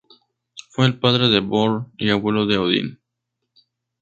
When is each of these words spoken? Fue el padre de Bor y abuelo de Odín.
Fue 0.71 0.87
el 0.87 0.97
padre 0.99 1.27
de 1.29 1.41
Bor 1.41 1.91
y 1.95 2.09
abuelo 2.09 2.47
de 2.47 2.57
Odín. 2.57 2.99